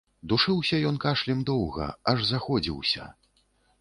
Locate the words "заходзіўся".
2.31-3.11